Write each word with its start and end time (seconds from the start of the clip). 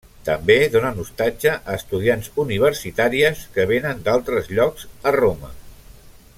També 0.27 0.53
donen 0.75 1.01
hostatge 1.03 1.51
a 1.57 1.75
estudiants 1.81 2.31
universitàries 2.45 3.45
que 3.59 3.69
vénen 3.75 4.03
d'altres 4.09 4.53
llocs 4.57 4.89
a 5.11 5.15
Roma. 5.21 5.57